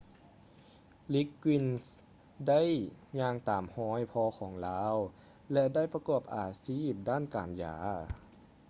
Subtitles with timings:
[1.13, 1.85] liggins
[2.47, 2.61] ໄດ້
[3.19, 4.95] ຍ່າງຕາມຮອຍພໍ່ຂອງລາວ
[5.51, 7.75] ແລະ ໄດ້ປະກອບອາຊີບດ້ານການຢາ